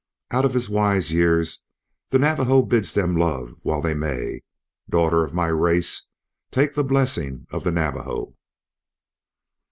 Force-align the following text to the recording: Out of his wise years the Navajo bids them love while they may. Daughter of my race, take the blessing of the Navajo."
Out 0.31 0.45
of 0.45 0.55
his 0.55 0.67
wise 0.67 1.11
years 1.13 1.59
the 2.09 2.17
Navajo 2.17 2.63
bids 2.63 2.95
them 2.95 3.15
love 3.15 3.53
while 3.61 3.81
they 3.81 3.93
may. 3.93 4.41
Daughter 4.89 5.23
of 5.23 5.31
my 5.35 5.45
race, 5.49 6.09
take 6.49 6.73
the 6.73 6.83
blessing 6.83 7.45
of 7.51 7.63
the 7.63 7.71
Navajo." 7.71 8.33